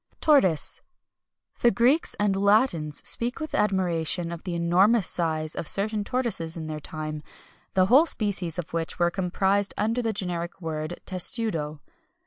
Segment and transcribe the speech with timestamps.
[0.19, 0.81] TORTOISE.
[1.59, 6.65] The Greeks and Latins speak with admiration of the enormous size of certain tortoises in
[6.65, 7.21] their time,
[7.75, 11.81] the whole species of which were comprised under the generic word testudo.